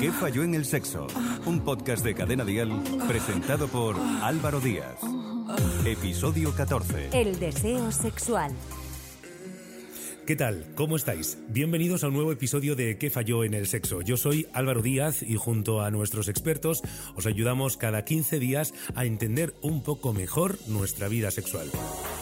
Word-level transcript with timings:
¿Qué 0.00 0.12
falló 0.12 0.44
en 0.44 0.54
el 0.54 0.64
sexo? 0.64 1.08
Un 1.44 1.60
podcast 1.64 2.04
de 2.04 2.14
Cadena 2.14 2.44
Dial 2.44 2.70
presentado 3.08 3.66
por 3.66 3.96
Álvaro 4.22 4.60
Díaz. 4.60 4.96
Episodio 5.84 6.54
14. 6.54 7.08
El 7.12 7.40
deseo 7.40 7.90
sexual. 7.90 8.52
¿Qué 10.24 10.36
tal? 10.36 10.66
¿Cómo 10.76 10.94
estáis? 10.94 11.38
Bienvenidos 11.48 12.04
a 12.04 12.08
un 12.08 12.14
nuevo 12.14 12.30
episodio 12.30 12.76
de 12.76 12.96
¿Qué 12.96 13.10
falló 13.10 13.42
en 13.42 13.54
el 13.54 13.66
sexo? 13.66 14.00
Yo 14.00 14.16
soy 14.16 14.46
Álvaro 14.52 14.82
Díaz 14.82 15.22
y 15.22 15.34
junto 15.34 15.80
a 15.80 15.90
nuestros 15.90 16.28
expertos 16.28 16.82
os 17.16 17.26
ayudamos 17.26 17.76
cada 17.76 18.04
15 18.04 18.38
días 18.38 18.74
a 18.94 19.04
entender 19.04 19.54
un 19.62 19.82
poco 19.82 20.12
mejor 20.12 20.58
nuestra 20.68 21.08
vida 21.08 21.32
sexual. 21.32 21.68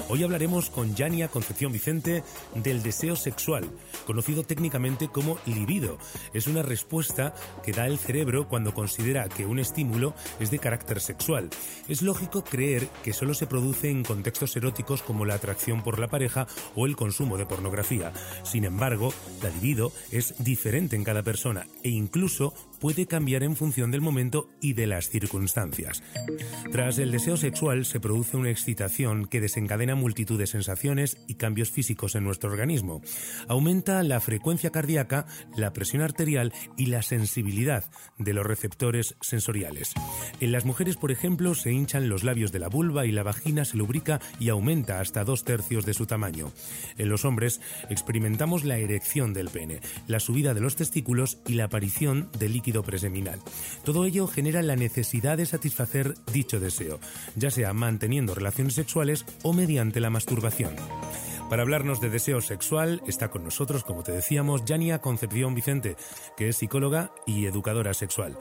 Hoy 0.09 0.23
hablaremos 0.23 0.71
con 0.71 0.95
Yania 0.95 1.27
Concepción 1.27 1.73
Vicente 1.73 2.23
del 2.55 2.81
deseo 2.85 3.17
sexual, 3.17 3.69
conocido 4.07 4.45
técnicamente 4.45 5.09
como 5.09 5.37
libido. 5.47 5.99
Es 6.33 6.47
una 6.47 6.63
respuesta 6.63 7.35
que 7.65 7.73
da 7.73 7.87
el 7.87 7.99
cerebro 7.99 8.47
cuando 8.47 8.73
considera 8.73 9.29
que 9.29 9.47
un 9.47 9.59
estímulo 9.59 10.15
es 10.39 10.53
de 10.53 10.61
carácter 10.61 11.01
sexual. 11.01 11.51
Es 11.89 12.03
lógico 12.03 12.45
creer 12.45 12.87
que 13.03 13.13
solo 13.13 13.35
se 13.35 13.49
produce 13.49 13.91
en 13.91 14.05
contextos 14.05 14.55
eróticos 14.55 15.03
como 15.03 15.25
la 15.25 15.35
atracción 15.35 15.83
por 15.83 15.99
la 15.99 16.07
pareja 16.07 16.47
o 16.77 16.87
el 16.87 16.95
consumo 16.95 17.37
de 17.37 17.47
pornografía. 17.47 18.13
Sin 18.45 18.65
embargo, 18.65 19.13
la 19.43 19.51
libido 19.51 19.91
es 20.13 20.35
diferente 20.39 20.95
en 20.95 21.03
cada 21.03 21.25
persona 21.25 21.67
e 21.83 21.89
incluso 21.89 22.55
puede 22.81 23.07
cambiar 23.07 23.43
en 23.43 23.57
función 23.57 23.91
del 23.91 24.01
momento 24.01 24.49
y 24.61 24.73
de 24.75 24.87
las 24.87 25.09
circunstancias. 25.09 26.03
Tras 26.73 26.99
el 26.99 27.11
deseo 27.11 27.37
sexual 27.37 27.85
se 27.85 28.01
produce 28.01 28.37
una 28.37 28.51
excitación 28.51 29.27
que 29.27 29.41
desencadena 29.41 29.95
multitud 29.95 30.39
de 30.39 30.47
sensaciones 30.47 31.19
y 31.27 31.35
cambios 31.35 31.71
físicos 31.71 32.15
en 32.15 32.25
nuestro 32.25 32.51
organismo. 32.51 33.03
Aumenta 33.49 34.03
la 34.03 34.21
frecuencia 34.21 34.71
cardíaca, 34.71 35.27
la 35.57 35.73
presión 35.73 36.03
arterial 36.03 36.53
y 36.77 36.87
la 36.87 37.03
sensibilidad 37.03 37.85
de 38.19 38.33
los 38.33 38.47
receptores 38.47 39.17
sensoriales. 39.21 39.93
En 40.41 40.53
las 40.53 40.65
mujeres, 40.65 40.97
por 40.97 41.13
ejemplo, 41.13 41.55
se 41.55 41.73
hinchan 41.73 42.09
los 42.09 42.25
labios 42.25 42.53
de 42.53 42.59
la 42.59 42.69
vulva 42.69 43.07
y 43.07 43.13
la 43.13 43.23
vagina 43.23 43.65
se 43.65 43.77
lubrica 43.77 44.21
y 44.39 44.49
aumenta 44.49 45.01
hasta 45.01 45.25
dos 45.25 45.45
tercios 45.45 45.87
de 45.87 45.95
su 45.95 46.07
tamaño. 46.07 46.53
En 46.99 47.09
los 47.09 47.25
hombres 47.25 47.61
experimentamos 47.89 48.65
la 48.65 48.79
erección 48.79 49.33
del 49.33 49.49
pene, 49.49 49.81
la 50.07 50.21
subida 50.21 50.55
de 50.55 50.61
los 50.61 50.77
testículos 50.77 51.39
y 51.47 51.55
la 51.55 51.65
aparición 51.65 52.31
de 52.39 52.49
preseminal. 52.83 53.41
Todo 53.85 54.05
ello 54.05 54.27
genera 54.27 54.63
la 54.63 54.77
necesidad 54.77 55.37
de 55.37 55.47
satisfacer 55.47 56.15
dicho 56.33 56.61
deseo, 56.61 57.01
ya 57.35 57.51
sea 57.51 57.73
manteniendo 57.73 58.35
relaciones 58.35 58.75
sexuales 58.75 59.25
o 59.43 59.53
mediante 59.53 60.01
la 60.01 60.11
masturbación. 60.11 60.75
Para 61.49 61.63
hablarnos 61.63 62.01
de 62.01 62.11
deseo 62.11 62.41
sexual 62.41 63.03
está 63.07 63.31
con 63.31 63.45
nosotros, 63.45 63.85
como 63.85 64.03
te 64.03 64.11
decíamos, 64.11 64.65
Yania 64.65 65.01
Concepción 65.01 65.55
Vicente, 65.55 65.97
que 66.37 66.49
es 66.49 66.57
psicóloga 66.57 67.13
y 67.25 67.47
educadora 67.47 67.95
sexual. 67.95 68.37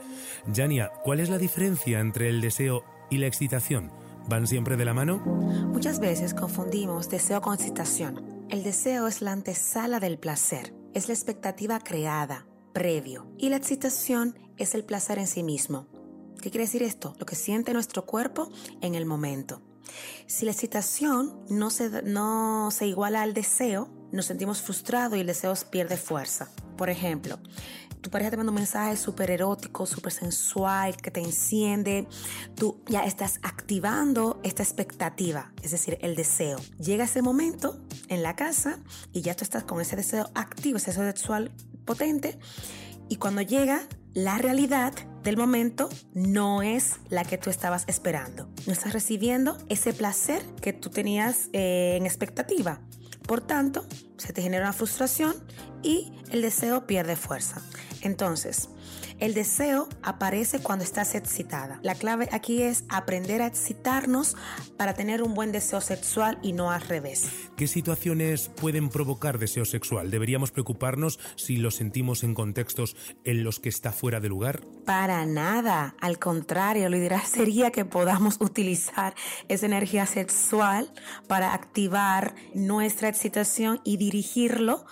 Yania, 0.52 0.90
¿cuál 1.04 1.20
es 1.20 1.28
la 1.28 1.38
diferencia 1.38 2.00
entre 2.00 2.28
el 2.28 2.40
deseo 2.40 2.82
y 3.08 3.18
la 3.18 3.28
excitación? 3.28 3.92
¿Van 4.28 4.48
siempre 4.48 4.76
de 4.76 4.84
la 4.84 4.92
mano? 4.92 5.18
Muchas 5.18 6.00
veces 6.00 6.34
confundimos 6.34 7.08
deseo 7.08 7.40
con 7.40 7.54
excitación. 7.54 8.44
El 8.50 8.64
deseo 8.64 9.06
es 9.06 9.22
la 9.22 9.30
antesala 9.30 10.00
del 10.00 10.18
placer, 10.18 10.74
es 10.92 11.06
la 11.06 11.14
expectativa 11.14 11.78
creada, 11.78 12.46
previo. 12.76 13.26
Y 13.38 13.48
la 13.48 13.56
excitación 13.56 14.38
es 14.58 14.74
el 14.74 14.84
placer 14.84 15.18
en 15.18 15.26
sí 15.26 15.42
mismo. 15.42 15.86
¿Qué 16.42 16.50
quiere 16.50 16.66
decir 16.66 16.82
esto? 16.82 17.16
Lo 17.18 17.24
que 17.24 17.34
siente 17.34 17.72
nuestro 17.72 18.04
cuerpo 18.04 18.50
en 18.82 18.94
el 18.94 19.06
momento. 19.06 19.62
Si 20.26 20.44
la 20.44 20.52
excitación 20.52 21.40
no 21.48 21.70
se, 21.70 22.02
no 22.02 22.68
se 22.70 22.86
iguala 22.86 23.22
al 23.22 23.32
deseo, 23.32 23.88
nos 24.12 24.26
sentimos 24.26 24.60
frustrados 24.60 25.16
y 25.16 25.22
el 25.22 25.26
deseo 25.26 25.54
pierde 25.70 25.96
fuerza. 25.96 26.50
Por 26.76 26.90
ejemplo, 26.90 27.38
tu 28.02 28.10
pareja 28.10 28.30
te 28.30 28.36
manda 28.36 28.50
un 28.50 28.56
mensaje 28.56 28.98
súper 28.98 29.30
erótico, 29.30 29.86
súper 29.86 30.12
sensual, 30.12 30.98
que 30.98 31.10
te 31.10 31.20
enciende, 31.20 32.06
tú 32.56 32.82
ya 32.86 33.06
estás 33.06 33.40
activando 33.42 34.38
esta 34.42 34.62
expectativa, 34.62 35.50
es 35.62 35.70
decir, 35.70 35.96
el 36.02 36.14
deseo. 36.14 36.58
Llega 36.78 37.04
ese 37.04 37.22
momento 37.22 37.80
en 38.08 38.22
la 38.22 38.36
casa 38.36 38.80
y 39.14 39.22
ya 39.22 39.34
tú 39.34 39.44
estás 39.44 39.64
con 39.64 39.80
ese 39.80 39.96
deseo 39.96 40.28
activo, 40.34 40.76
ese 40.76 40.90
deseo 40.90 41.06
sexual 41.06 41.52
potente, 41.86 42.38
y 43.08 43.16
cuando 43.16 43.40
llega 43.40 43.88
la 44.12 44.38
realidad 44.38 44.94
del 45.22 45.36
momento 45.36 45.88
no 46.14 46.62
es 46.62 46.96
la 47.10 47.24
que 47.24 47.38
tú 47.38 47.50
estabas 47.50 47.84
esperando. 47.86 48.48
No 48.66 48.72
estás 48.72 48.92
recibiendo 48.92 49.58
ese 49.68 49.92
placer 49.92 50.42
que 50.60 50.72
tú 50.72 50.90
tenías 50.90 51.48
eh, 51.52 51.96
en 51.96 52.06
expectativa. 52.06 52.80
Por 53.26 53.40
tanto, 53.40 53.84
se 54.16 54.32
te 54.32 54.40
genera 54.40 54.64
una 54.64 54.72
frustración 54.72 55.34
y 55.82 56.12
el 56.30 56.42
deseo 56.42 56.86
pierde 56.86 57.16
fuerza. 57.16 57.60
Entonces, 58.02 58.70
el 59.18 59.34
deseo 59.34 59.88
aparece 60.02 60.60
cuando 60.60 60.84
estás 60.84 61.14
excitada. 61.14 61.80
La 61.82 61.94
clave 61.94 62.28
aquí 62.32 62.62
es 62.62 62.84
aprender 62.88 63.42
a 63.42 63.46
excitarnos 63.46 64.36
para 64.76 64.94
tener 64.94 65.22
un 65.22 65.34
buen 65.34 65.52
deseo 65.52 65.80
sexual 65.80 66.38
y 66.42 66.52
no 66.52 66.70
al 66.70 66.82
revés. 66.82 67.30
¿Qué 67.56 67.66
situaciones 67.66 68.48
pueden 68.48 68.88
provocar 68.88 69.38
deseo 69.38 69.64
sexual? 69.64 70.10
¿Deberíamos 70.10 70.50
preocuparnos 70.50 71.18
si 71.36 71.56
lo 71.56 71.70
sentimos 71.70 72.24
en 72.24 72.34
contextos 72.34 72.96
en 73.24 73.44
los 73.44 73.60
que 73.60 73.68
está 73.68 73.92
fuera 73.92 74.20
de 74.20 74.28
lugar? 74.28 74.60
Para 74.84 75.24
nada. 75.24 75.94
Al 76.00 76.18
contrario, 76.18 76.88
lo 76.88 76.96
ideal 76.96 77.22
sería 77.22 77.70
que 77.70 77.84
podamos 77.84 78.36
utilizar 78.40 79.14
esa 79.48 79.66
energía 79.66 80.06
sexual 80.06 80.92
para 81.26 81.54
activar 81.54 82.34
nuestra 82.54 83.08
excitación 83.08 83.80
y 83.84 83.96
dirigirlo 83.96 84.84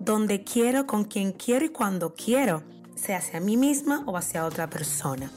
donde 0.00 0.44
quiero, 0.44 0.86
con 0.86 1.04
quien 1.04 1.32
quiero 1.32 1.66
y 1.66 1.68
cuando 1.70 2.14
quiero 2.14 2.62
sea 2.96 3.18
hacia 3.18 3.40
mí 3.40 3.56
misma 3.56 4.02
o 4.06 4.16
hacia 4.16 4.44
otra 4.44 4.68
persona. 4.68 5.30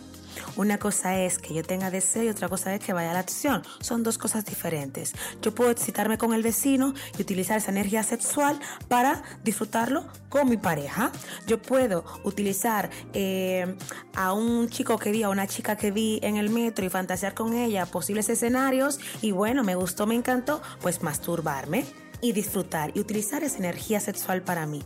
Una 0.56 0.78
cosa 0.78 1.20
es 1.20 1.38
que 1.38 1.54
yo 1.54 1.64
tenga 1.64 1.92
deseo 1.92 2.24
y 2.24 2.30
otra 2.30 2.50
cosa 2.50 2.74
es 2.74 2.84
que 2.84 2.94
vaya 2.94 3.12
a 3.12 3.14
la 3.14 3.20
acción. 3.20 3.64
Son 3.82 4.04
dos 4.04 4.18
cosas 4.18 4.46
diferentes. 4.46 5.14
Yo 5.42 5.54
puedo 5.54 5.70
excitarme 5.72 6.18
con 6.18 6.34
el 6.34 6.44
vecino 6.44 6.94
y 7.18 7.22
utilizar 7.22 7.58
esa 7.58 7.72
energía 7.72 8.04
sexual 8.04 8.60
para 8.88 9.24
disfrutarlo 9.44 10.06
con 10.30 10.50
mi 10.50 10.58
pareja. 10.58 11.12
Yo 11.48 11.62
puedo 11.62 12.04
utilizar 12.24 12.90
eh, 13.14 13.76
a 14.16 14.34
un 14.34 14.70
chico 14.70 14.98
que 14.98 15.12
vi, 15.12 15.24
a 15.24 15.30
una 15.30 15.48
chica 15.48 15.76
que 15.76 15.92
vi 15.92 16.20
en 16.24 16.38
el 16.38 16.50
metro 16.50 16.86
y 16.86 16.90
fantasear 16.90 17.34
con 17.34 17.54
ella 17.54 17.86
posibles 17.86 18.30
escenarios 18.30 19.00
y 19.22 19.32
bueno, 19.32 19.64
me 19.64 19.76
gustó, 19.76 20.08
me 20.08 20.16
encantó, 20.16 20.62
pues 20.82 21.02
masturbarme 21.04 21.86
y 22.22 22.34
disfrutar 22.34 22.92
y 22.94 23.00
utilizar 23.00 23.44
esa 23.44 23.58
energía 23.58 24.00
sexual 24.00 24.42
para 24.42 24.66
mí. 24.66 24.84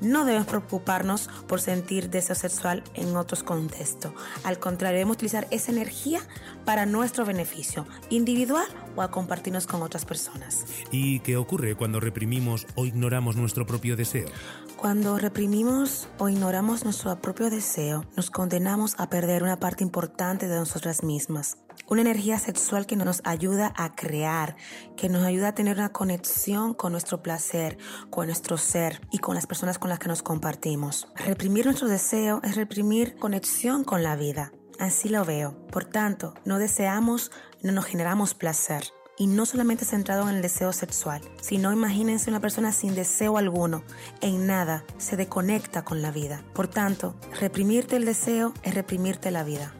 No 0.00 0.24
debemos 0.24 0.46
preocuparnos 0.46 1.28
por 1.46 1.60
sentir 1.60 2.10
deseo 2.10 2.34
sexual 2.34 2.82
en 2.94 3.16
otros 3.16 3.42
contextos. 3.42 4.12
Al 4.42 4.58
contrario, 4.58 4.98
debemos 4.98 5.16
utilizar 5.16 5.46
esa 5.50 5.72
energía 5.72 6.20
para 6.64 6.86
nuestro 6.86 7.24
beneficio 7.24 7.86
individual 8.10 8.66
o 8.96 9.02
a 9.02 9.10
compartirnos 9.10 9.66
con 9.66 9.82
otras 9.82 10.04
personas. 10.04 10.64
¿Y 10.90 11.20
qué 11.20 11.36
ocurre 11.36 11.74
cuando 11.74 12.00
reprimimos 12.00 12.66
o 12.74 12.86
ignoramos 12.86 13.36
nuestro 13.36 13.66
propio 13.66 13.96
deseo? 13.96 14.28
Cuando 14.76 15.18
reprimimos 15.18 16.08
o 16.18 16.28
ignoramos 16.28 16.84
nuestro 16.84 17.18
propio 17.20 17.48
deseo, 17.48 18.04
nos 18.16 18.30
condenamos 18.30 18.94
a 18.98 19.08
perder 19.08 19.42
una 19.42 19.58
parte 19.58 19.82
importante 19.82 20.46
de 20.46 20.56
nosotras 20.56 21.02
mismas. 21.02 21.56
Una 21.86 22.00
energía 22.00 22.38
sexual 22.38 22.86
que 22.86 22.96
nos 22.96 23.20
ayuda 23.24 23.74
a 23.76 23.94
crear, 23.94 24.56
que 24.96 25.10
nos 25.10 25.22
ayuda 25.22 25.48
a 25.48 25.54
tener 25.54 25.76
una 25.76 25.92
conexión 25.92 26.72
con 26.72 26.92
nuestro 26.92 27.22
placer, 27.22 27.76
con 28.08 28.26
nuestro 28.26 28.56
ser 28.56 29.02
y 29.10 29.18
con 29.18 29.34
las 29.34 29.46
personas 29.46 29.78
con 29.78 29.90
las 29.90 29.98
que 29.98 30.08
nos 30.08 30.22
compartimos. 30.22 31.08
Reprimir 31.14 31.66
nuestro 31.66 31.88
deseo 31.88 32.40
es 32.42 32.56
reprimir 32.56 33.16
conexión 33.16 33.84
con 33.84 34.02
la 34.02 34.16
vida. 34.16 34.50
Así 34.78 35.10
lo 35.10 35.26
veo. 35.26 35.66
Por 35.66 35.84
tanto, 35.84 36.32
no 36.46 36.58
deseamos, 36.58 37.30
no 37.62 37.72
nos 37.72 37.84
generamos 37.84 38.32
placer. 38.32 38.84
Y 39.18 39.26
no 39.26 39.44
solamente 39.44 39.84
centrado 39.84 40.28
en 40.28 40.36
el 40.36 40.42
deseo 40.42 40.72
sexual, 40.72 41.20
sino 41.40 41.70
imagínense 41.70 42.30
una 42.30 42.40
persona 42.40 42.72
sin 42.72 42.94
deseo 42.94 43.36
alguno, 43.36 43.84
en 44.22 44.46
nada, 44.46 44.84
se 44.96 45.16
desconecta 45.16 45.84
con 45.84 46.02
la 46.02 46.10
vida. 46.10 46.42
Por 46.54 46.66
tanto, 46.66 47.14
reprimirte 47.38 47.94
el 47.94 48.06
deseo 48.06 48.54
es 48.64 48.74
reprimirte 48.74 49.30
la 49.30 49.44
vida 49.44 49.72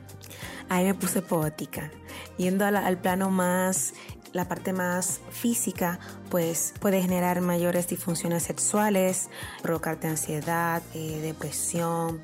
ahí 0.69 0.85
me 0.85 0.95
puse 0.95 1.23
poética. 1.23 1.91
Yendo 2.37 2.65
al, 2.65 2.99
plano 2.99 3.31
más 3.31 3.95
la 4.33 4.49
parte 4.49 4.73
más 4.73 5.21
física, 5.31 6.01
pues 6.29 6.75
puede 6.81 7.01
generar 7.01 7.41
mayores 7.41 7.87
disfunciones 7.87 8.43
sexuales, 8.43 9.31
provocarte 9.63 10.09
ansiedad, 10.09 10.83
eh, 10.93 11.21
depresión, 11.23 12.21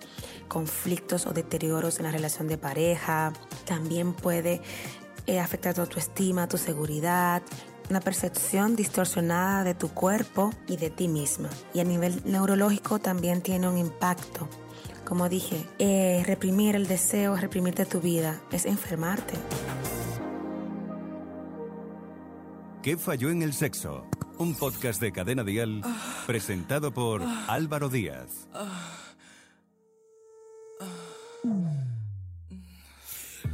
conflictos 0.49 1.27
o 1.27 1.33
deterioros 1.33 1.99
en 1.99 2.07
la 2.07 2.11
relación 2.11 2.49
de 2.49 2.59
pareja. 2.59 3.33
También 3.65 4.13
puede 4.13 4.61
eh, 5.27 5.39
afectar 5.39 5.75
tu 5.75 5.83
autoestima, 5.83 6.49
tu 6.49 6.59
seguridad, 6.59 7.43
una 7.91 8.01
percepción 8.01 8.75
distorsionada 8.75 9.63
de 9.63 9.75
tu 9.75 9.89
cuerpo 9.89 10.51
y 10.67 10.77
de 10.77 10.91
ti 10.91 11.07
misma. 11.07 11.49
Y 11.75 11.81
a 11.81 11.85
nivel 11.85 12.23
neurológico 12.25 12.99
también 12.99 13.41
tiene 13.41 13.69
un 13.69 13.79
impacto 13.79 14.49
como 15.11 15.29
dije, 15.29 15.67
eh, 15.81 16.23
reprimir 16.25 16.77
el 16.77 16.87
deseo, 16.87 17.37
reprimirte 17.37 17.85
tu 17.85 18.01
vida, 18.01 18.41
es 18.53 18.65
enfermarte. 18.65 19.35
¿Qué 22.81 22.97
falló 22.97 23.31
en 23.31 23.43
el 23.43 23.53
sexo? 23.53 24.07
Un 24.39 24.55
podcast 24.55 25.01
de 25.03 25.11
Cadena 25.11 25.43
Dial 25.43 25.83
presentado 26.29 26.95
por 26.95 27.25
Álvaro 27.49 27.89
Díaz. 27.89 28.47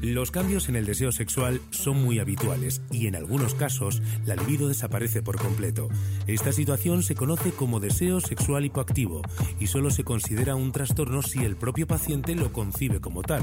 Los 0.03 0.31
cambios 0.31 0.69
en 0.69 0.77
el 0.77 0.85
deseo 0.85 1.11
sexual 1.11 1.61
son 1.71 2.03
muy 2.03 2.19
habituales 2.19 2.83
y 2.91 3.07
en 3.07 3.17
algunos 3.17 3.55
casos 3.55 4.03
la 4.27 4.37
libido 4.37 4.69
desaparece 4.69 5.23
por 5.23 5.39
completo. 5.39 5.89
Esta 6.27 6.53
situación 6.53 7.03
se 7.03 7.15
conoce 7.15 7.53
como 7.53 7.81
deseo 7.81 8.21
sexual 8.21 8.67
hipoactivo 8.67 9.23
y 9.59 9.69
solo 9.69 9.91
se 9.91 10.05
considera 10.05 10.55
un 10.55 10.71
trastorno 10.71 11.23
si 11.23 11.45
el 11.45 11.57
propio 11.57 11.87
paciente 11.87 12.35
lo 12.35 12.53
concibe 12.53 13.01
como 13.01 13.23
tal. 13.23 13.43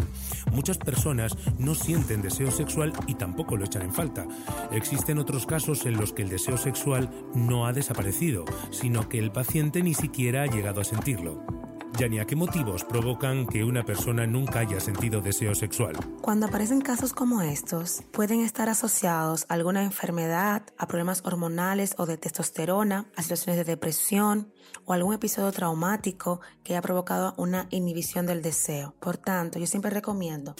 Muchas 0.51 0.77
personas 0.77 1.35
no 1.57 1.73
sienten 1.73 2.21
deseo 2.21 2.51
sexual 2.51 2.93
y 3.07 3.15
tampoco 3.15 3.57
lo 3.57 3.65
echan 3.65 3.81
en 3.81 3.93
falta. 3.93 4.27
Existen 4.71 5.17
otros 5.17 5.47
casos 5.47 5.85
en 5.87 5.97
los 5.97 6.13
que 6.13 6.21
el 6.21 6.29
deseo 6.29 6.57
sexual 6.57 7.09
no 7.33 7.65
ha 7.65 7.73
desaparecido, 7.73 8.45
sino 8.69 9.09
que 9.09 9.17
el 9.17 9.31
paciente 9.31 9.81
ni 9.81 9.95
siquiera 9.95 10.43
ha 10.43 10.47
llegado 10.47 10.81
a 10.81 10.85
sentirlo. 10.85 11.52
Yania, 11.97 12.25
¿qué 12.25 12.35
motivos 12.35 12.83
provocan 12.83 13.45
que 13.45 13.63
una 13.63 13.83
persona 13.83 14.25
nunca 14.25 14.59
haya 14.59 14.79
sentido 14.79 15.21
deseo 15.21 15.53
sexual? 15.53 15.95
Cuando 16.21 16.47
aparecen 16.47 16.81
casos 16.81 17.13
como 17.13 17.43
estos, 17.43 18.01
pueden 18.11 18.39
estar 18.41 18.67
asociados 18.67 19.45
a 19.47 19.53
alguna 19.53 19.83
enfermedad, 19.83 20.63
a 20.79 20.87
problemas 20.87 21.21
hormonales 21.23 21.93
o 21.99 22.07
de 22.07 22.17
testosterona, 22.17 23.05
a 23.15 23.21
situaciones 23.21 23.57
de 23.57 23.71
depresión 23.71 24.51
o 24.85 24.93
algún 24.93 25.13
episodio 25.13 25.51
traumático 25.51 26.41
que 26.63 26.73
haya 26.73 26.81
provocado 26.81 27.35
una 27.37 27.67
inhibición 27.69 28.25
del 28.25 28.41
deseo. 28.41 28.95
Por 28.99 29.17
tanto, 29.17 29.59
yo 29.59 29.67
siempre 29.67 29.91
recomiendo 29.91 30.55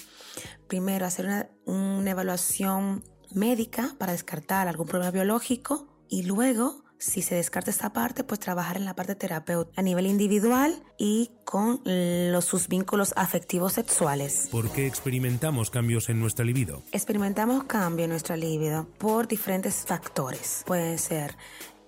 primero 0.68 1.06
hacer 1.06 1.25
una, 1.25 1.50
una 1.65 2.12
evaluación 2.12 3.03
médica 3.33 3.95
para 3.97 4.12
descartar 4.12 4.68
algún 4.68 4.85
problema 4.85 5.12
biológico 5.12 5.88
y 6.09 6.24
luego 6.24 6.82
si 7.04 7.22
se 7.22 7.36
descarta 7.36 7.70
esta 7.70 7.92
parte, 7.92 8.24
pues 8.24 8.40
trabajar 8.40 8.78
en 8.78 8.86
la 8.86 8.96
parte 8.96 9.16
terapéutica 9.16 9.80
a 9.80 9.84
nivel 9.84 10.08
individual 10.08 10.82
y 10.98 11.32
con 11.44 11.82
los, 11.86 12.46
sus 12.46 12.70
vínculos 12.70 13.14
afectivos 13.18 13.74
sexuales. 13.74 14.48
¿Por 14.50 14.70
qué 14.72 14.88
experimentamos 14.88 15.70
cambios 15.70 16.08
en 16.08 16.22
nuestra 16.22 16.46
libido? 16.46 16.82
Experimentamos 16.94 17.66
cambios 17.66 18.06
en 18.06 18.12
nuestra 18.12 18.38
libido 18.38 18.88
por 19.00 19.28
diferentes 19.28 19.84
factores. 19.86 20.64
Pueden 20.66 20.98
ser 20.98 21.36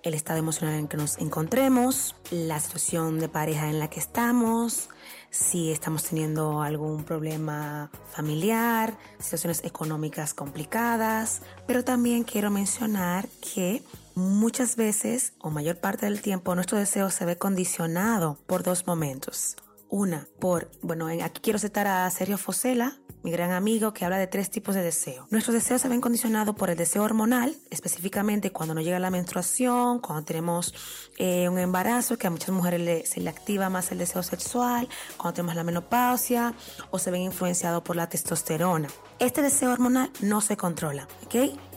el 0.03 0.13
estado 0.13 0.37
emocional 0.37 0.75
en 0.75 0.87
que 0.89 0.97
nos 0.97 1.17
encontremos, 1.17 2.15
la 2.29 2.59
situación 2.59 3.19
de 3.19 3.29
pareja 3.29 3.69
en 3.69 3.79
la 3.79 3.89
que 3.89 4.01
estamos, 4.01 4.89
si 5.29 5.71
estamos 5.71 6.03
teniendo 6.03 6.61
algún 6.61 7.05
problema 7.05 7.89
familiar, 8.11 8.97
situaciones 9.19 9.63
económicas 9.63 10.33
complicadas, 10.33 11.41
pero 11.65 11.85
también 11.85 12.23
quiero 12.23 12.51
mencionar 12.51 13.27
que 13.53 13.81
muchas 14.15 14.75
veces 14.75 15.33
o 15.39 15.51
mayor 15.51 15.77
parte 15.77 16.05
del 16.05 16.21
tiempo 16.21 16.55
nuestro 16.55 16.77
deseo 16.77 17.09
se 17.09 17.25
ve 17.25 17.37
condicionado 17.37 18.39
por 18.47 18.63
dos 18.63 18.87
momentos. 18.87 19.57
Una, 19.87 20.27
por, 20.39 20.71
bueno, 20.81 21.07
aquí 21.23 21.41
quiero 21.41 21.59
citar 21.59 21.85
a 21.85 22.09
Sergio 22.09 22.37
Fosela, 22.37 22.97
mi 23.23 23.31
gran 23.31 23.51
amigo, 23.51 23.93
que 23.93 24.03
habla 24.03 24.17
de 24.17 24.27
tres 24.27 24.49
tipos 24.49 24.75
de 24.75 24.83
deseo. 24.83 25.27
Nuestros 25.31 25.53
deseos 25.53 25.81
se 25.81 25.89
ven 25.89 26.01
condicionados 26.01 26.55
por 26.55 26.69
el 26.69 26.77
deseo 26.77 27.03
hormonal, 27.03 27.55
específicamente 27.69 28.51
cuando 28.51 28.73
no 28.73 28.81
llega 28.81 28.99
la 28.99 29.09
menstruación, 29.09 29.99
cuando 29.99 30.25
tenemos 30.25 30.73
eh, 31.17 31.49
un 31.49 31.57
embarazo, 31.57 32.17
que 32.17 32.27
a 32.27 32.29
muchas 32.29 32.49
mujeres 32.49 33.09
se 33.09 33.21
le 33.21 33.29
activa 33.29 33.69
más 33.69 33.91
el 33.91 33.99
deseo 33.99 34.21
sexual, 34.21 34.89
cuando 35.17 35.33
tenemos 35.33 35.55
la 35.55 35.63
menopausia, 35.63 36.53
o 36.91 36.99
se 36.99 37.11
ven 37.11 37.21
influenciados 37.21 37.81
por 37.83 37.95
la 37.95 38.09
testosterona. 38.09 38.89
Este 39.19 39.41
deseo 39.41 39.71
hormonal 39.71 40.11
no 40.21 40.41
se 40.41 40.57
controla, 40.57 41.07
¿ok? 41.25 41.35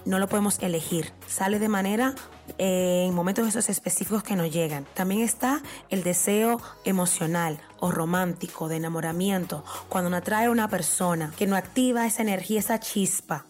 no 0.08 0.18
lo 0.18 0.28
podemos 0.28 0.58
elegir. 0.60 1.12
Sale 1.26 1.58
de 1.58 1.68
manera 1.68 2.14
eh, 2.56 3.04
en 3.06 3.14
momentos 3.14 3.46
esos 3.46 3.68
específicos 3.68 4.22
que 4.22 4.36
nos 4.36 4.50
llegan. 4.50 4.86
También 4.94 5.20
está 5.20 5.62
el 5.90 6.02
deseo 6.02 6.60
emocional 6.84 7.60
o 7.78 7.90
romántico 7.90 8.68
de 8.68 8.76
enamoramiento, 8.76 9.64
cuando 9.88 10.08
nos 10.08 10.20
atrae 10.20 10.48
una 10.48 10.68
persona 10.68 11.32
que 11.36 11.46
nos 11.46 11.58
activa 11.58 12.06
esa 12.06 12.22
energía, 12.22 12.60
esa 12.60 12.80
chispa. 12.80 13.46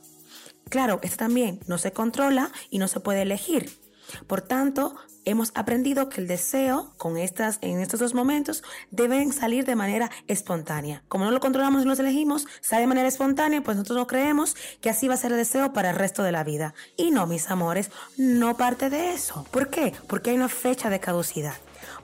Claro, 0.69 0.99
esto 1.02 1.17
también 1.17 1.61
no 1.67 1.79
se 1.79 1.93
controla 1.93 2.50
y 2.70 2.79
no 2.79 2.88
se 2.88 3.00
puede 3.00 3.23
elegir. 3.23 3.79
Por 4.26 4.40
tanto, 4.43 4.96
hemos 5.30 5.52
aprendido 5.54 6.08
que 6.08 6.20
el 6.20 6.26
deseo 6.26 6.92
con 6.96 7.16
estas, 7.16 7.58
en 7.60 7.80
estos 7.80 8.00
dos 8.00 8.14
momentos 8.14 8.62
deben 8.90 9.32
salir 9.32 9.64
de 9.64 9.76
manera 9.76 10.10
espontánea. 10.26 11.02
Como 11.08 11.25
no 11.25 11.30
lo 11.30 11.40
controlamos 11.40 11.82
y 11.82 11.86
nos 11.86 11.98
elegimos, 11.98 12.46
sale 12.60 12.82
de 12.82 12.86
manera 12.86 13.08
espontánea, 13.08 13.62
pues 13.62 13.76
nosotros 13.76 13.98
no 13.98 14.06
creemos 14.06 14.56
que 14.80 14.90
así 14.90 15.08
va 15.08 15.14
a 15.14 15.19
ser 15.19 15.32
el 15.32 15.38
deseo 15.38 15.72
para 15.72 15.90
el 15.90 15.96
resto 15.96 16.22
de 16.22 16.32
la 16.32 16.44
vida. 16.44 16.75
Y 16.96 17.10
no, 17.10 17.26
mis 17.26 17.50
amores, 17.50 17.90
no 18.16 18.56
parte 18.56 18.90
de 18.90 19.12
eso. 19.12 19.46
¿Por 19.50 19.69
qué? 19.69 19.92
Porque 20.06 20.30
hay 20.30 20.36
una 20.36 20.48
fecha 20.48 20.90
de 20.90 21.00
caducidad. 21.00 21.54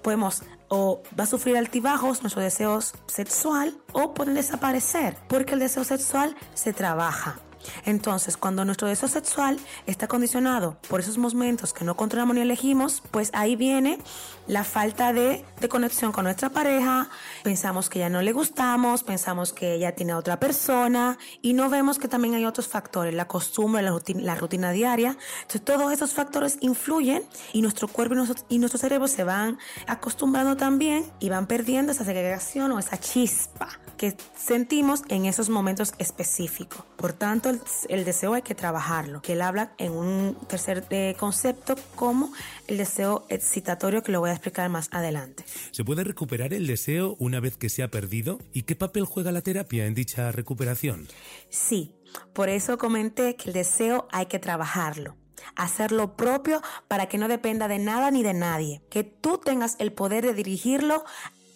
Podemos 0.03 0.43
o 0.69 1.03
va 1.19 1.25
a 1.25 1.27
sufrir 1.27 1.57
altibajos 1.57 2.23
nuestro 2.23 2.43
deseo 2.43 2.81
sexual 3.07 3.77
o 3.93 4.15
pueden 4.15 4.35
desaparecer 4.35 5.17
porque 5.29 5.55
el 5.55 5.61
deseo 5.61 5.85
sexual 5.85 6.37
se 6.55 6.73
trabaja. 6.73 7.39
Entonces, 7.85 8.37
cuando 8.37 8.65
nuestro 8.65 8.89
deseo 8.89 9.09
sexual 9.09 9.59
está 9.87 10.09
condicionado 10.09 10.77
por 10.89 11.01
esos 11.01 11.19
momentos 11.19 11.73
que 11.73 11.85
no 11.85 11.97
controlamos 11.97 12.35
ni 12.35 12.43
elegimos, 12.43 13.03
pues 13.11 13.31
ahí 13.33 13.57
viene 13.57 13.99
la 14.47 14.65
falta 14.65 15.13
de, 15.13 15.45
conexión 15.69 16.13
con 16.13 16.25
nuestra 16.25 16.51
pareja, 16.51 17.09
pensamos 17.43 17.89
que 17.89 17.99
ya 17.99 18.11
no 18.11 18.21
le 18.21 18.33
gustamos, 18.33 19.03
pensamos 19.03 19.55
que 19.55 19.75
ella 19.75 19.95
tiene 19.95 20.13
a 20.13 20.19
otra 20.19 20.39
persona 20.39 21.17
y 21.41 21.55
no 21.55 21.71
vemos 21.71 21.99
que 21.99 22.07
también 22.07 22.35
hay 22.35 22.45
otros 22.45 22.69
factores, 22.69 23.15
la 23.15 23.27
costumbre, 23.27 23.83
la 23.83 23.91
rutina, 23.91 24.21
la 24.21 24.35
rutina 24.35 24.71
diaria. 24.71 25.17
Entonces, 25.41 25.65
todos 25.65 25.91
esos 25.91 26.13
factores 26.13 26.59
influyen 26.61 27.23
y 27.55 27.63
nuestro 27.63 27.89
cuerpo 27.89 28.15
y 28.15 28.19
nuestro, 28.19 28.45
y 28.51 28.59
nuestro 28.59 28.79
cerebro 28.79 29.09
se 29.09 29.25
van 29.25 29.59
acostumbrando 29.87 30.57
también 30.57 31.11
y 31.19 31.31
van 31.31 31.47
perdiendo 31.47 31.93
esa 31.93 32.05
segregación 32.05 32.73
o 32.73 32.79
esa 32.79 32.99
chispa 32.99 33.69
que 33.97 34.17
sentimos 34.37 35.03
en 35.09 35.27
esos 35.27 35.49
momentos 35.49 35.95
específicos. 35.99 36.85
Por 36.97 37.13
tanto, 37.13 37.54
el, 37.89 38.05
deseo 38.05 38.35
hay 38.35 38.43
que 38.43 38.55
trabajarlo, 38.55 39.23
que 39.23 39.33
él 39.33 39.43
habla 39.43 39.73
en 39.79 39.93
un 39.93 40.37
tercer 40.49 40.85
eh, 40.91 41.17
concepto 41.19 41.77
como 41.95 42.33
el 42.67 42.79
deseo 42.79 43.27
excitatorio 43.29 44.03
que 44.03 44.13
lo 44.13 44.21
voy 44.21 44.31
a 44.31 44.35
explicar 44.35 44.69
más 44.69 44.89
adelante. 44.93 45.45
¿Se 45.71 45.85
puede 45.85 46.05
recuperar 46.05 46.53
el 46.53 46.67
deseo 46.67 47.17
una 47.19 47.41
vez 47.41 47.57
que 47.57 47.69
se 47.69 47.83
ha 47.83 47.89
perdido? 47.89 48.39
¿Y 48.53 48.63
qué 48.63 48.77
papel 48.77 49.05
juega 49.05 49.33
la 49.33 49.43
terapia 49.43 49.87
en 49.87 49.95
dicha 49.95 50.33
recuperación? 50.33 51.09
Sí, 51.49 51.95
por 52.33 52.49
eso 52.49 52.79
comenté 52.79 53.37
que 53.37 53.49
el 53.49 53.55
deseo 53.55 54.09
hay 54.11 54.27
que 54.27 54.39
trabajarlo 54.39 55.17
hacer 55.57 55.93
lo 55.93 56.17
propio 56.17 56.63
para 56.89 57.07
que 57.07 57.19
no 57.19 57.29
dependa 57.29 57.69
de 57.69 57.79
nada 57.79 58.11
ni 58.11 58.23
de 58.23 58.35
nadie, 58.35 58.83
que 58.91 59.05
tú 59.05 59.39
tengas 59.39 59.77
el 59.79 59.93
poder 59.93 60.25
de 60.25 60.35
dirigirlo 60.35 61.05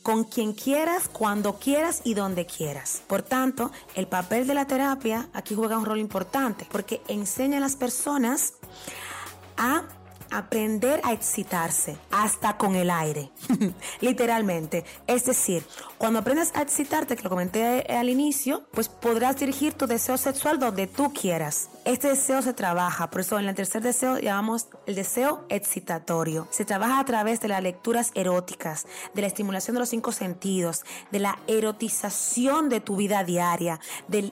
con 0.08 0.24
quien 0.24 0.54
quieras, 0.54 1.06
cuando 1.06 1.58
quieras 1.58 2.00
y 2.02 2.14
donde 2.14 2.46
quieras. 2.46 3.02
Por 3.06 3.20
tanto, 3.20 3.70
el 3.94 4.06
papel 4.06 4.46
de 4.46 4.54
la 4.54 4.66
terapia 4.66 5.28
aquí 5.34 5.54
juega 5.54 5.76
un 5.76 5.84
rol 5.84 5.98
importante 5.98 6.66
porque 6.72 7.02
enseña 7.08 7.58
a 7.58 7.60
las 7.60 7.76
personas 7.76 8.54
a 9.58 9.82
aprender 10.30 11.02
a 11.04 11.12
excitarse 11.12 11.98
hasta 12.10 12.56
con 12.56 12.74
el 12.74 12.88
aire, 12.88 13.30
literalmente. 14.00 14.86
Es 15.06 15.26
decir, 15.26 15.62
cuando 15.98 16.20
aprendes 16.20 16.52
a 16.54 16.62
excitarte, 16.62 17.14
que 17.14 17.22
lo 17.22 17.28
comenté 17.28 17.82
al 17.94 18.08
inicio, 18.08 18.66
pues 18.72 18.88
podrás 18.88 19.36
dirigir 19.36 19.74
tu 19.74 19.86
deseo 19.86 20.16
sexual 20.16 20.58
donde 20.58 20.86
tú 20.86 21.12
quieras. 21.12 21.68
Este 21.88 22.08
deseo 22.08 22.42
se 22.42 22.52
trabaja, 22.52 23.08
por 23.08 23.22
eso 23.22 23.38
en 23.38 23.48
el 23.48 23.54
tercer 23.54 23.80
deseo 23.80 24.18
llamamos 24.18 24.66
el 24.84 24.94
deseo 24.94 25.46
excitatorio. 25.48 26.46
Se 26.50 26.66
trabaja 26.66 27.00
a 27.00 27.04
través 27.06 27.40
de 27.40 27.48
las 27.48 27.62
lecturas 27.62 28.10
eróticas, 28.14 28.86
de 29.14 29.22
la 29.22 29.26
estimulación 29.26 29.72
de 29.72 29.80
los 29.80 29.88
cinco 29.88 30.12
sentidos, 30.12 30.84
de 31.10 31.20
la 31.20 31.38
erotización 31.46 32.68
de 32.68 32.80
tu 32.80 32.96
vida 32.96 33.24
diaria, 33.24 33.80
de, 34.06 34.30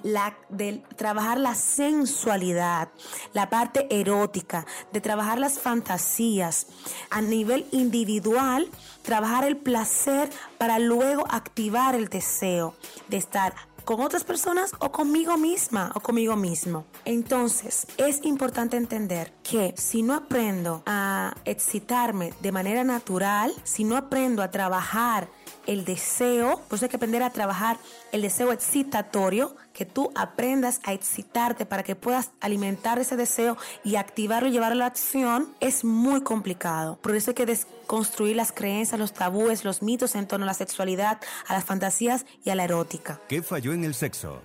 de 0.51 0.83
trabajar 0.97 1.39
la 1.39 1.55
sensualidad, 1.55 2.91
la 3.33 3.49
parte 3.49 3.87
erótica, 3.89 4.67
de 4.93 5.01
trabajar 5.01 5.39
las 5.39 5.59
fantasías 5.59 6.67
a 7.09 7.23
nivel 7.23 7.67
individual, 7.73 8.69
trabajar 9.01 9.45
el 9.45 9.57
placer 9.57 10.29
para 10.59 10.79
luego 10.79 11.25
activar 11.31 11.95
el 11.95 12.11
deseo 12.11 12.75
de 13.09 13.17
estar 13.17 13.55
con 13.87 14.01
otras 14.01 14.25
personas 14.25 14.73
o 14.81 14.91
conmigo 14.91 15.39
misma 15.39 15.93
o 15.95 16.01
conmigo 16.01 16.35
mismo. 16.35 16.87
Entonces, 17.05 17.87
es 17.97 18.21
importante 18.25 18.77
entender 18.77 19.33
que 19.45 19.75
si 19.77 20.03
no 20.03 20.15
aprendo 20.15 20.83
a 20.87 21.35
excitarme 21.45 22.35
de 22.41 22.51
manera 22.51 22.83
natural, 22.83 23.55
si 23.63 23.85
no 23.85 23.97
aprendo 23.97 24.43
a 24.43 24.51
trabajar 24.51 25.29
el 25.67 25.85
deseo, 25.85 26.61
pues 26.69 26.83
hay 26.83 26.89
que 26.89 26.97
aprender 26.97 27.23
a 27.23 27.31
trabajar 27.31 27.79
el 28.11 28.23
deseo 28.23 28.53
excitatorio, 28.53 29.55
que 29.77 29.85
tú 29.85 30.11
aprendas 30.15 30.81
a 30.85 30.95
excitarte 30.95 31.67
para 31.67 31.83
que 31.83 31.95
puedas 31.95 32.31
alimentar 32.41 32.99
ese 32.99 33.15
deseo 33.15 33.59
y 33.85 33.97
activarlo 33.97 34.49
y 34.49 34.53
llevarlo 34.53 34.77
a 34.77 34.79
la 34.79 34.87
acción, 34.87 35.55
es 35.61 35.85
muy 35.85 36.23
complicado. 36.23 36.99
Por 37.03 37.15
eso 37.15 37.33
hay 37.33 37.35
que 37.35 37.45
desconstruir 37.45 38.37
las 38.37 38.53
creencias, 38.53 38.99
los 38.99 39.13
tabúes, 39.13 39.65
los 39.65 39.83
mitos 39.83 40.15
en 40.15 40.27
torno 40.27 40.45
a 40.45 40.47
la 40.47 40.55
sexualidad, 40.55 41.21
a 41.47 41.53
las 41.53 41.65
fantasías 41.67 42.25
y 42.43 42.49
a 42.49 42.55
la 42.55 42.65
erótica. 42.65 43.21
¿Qué 43.29 43.43
falló 43.43 43.75
en 43.75 43.85
el 43.85 43.95
sexo? 43.95 44.41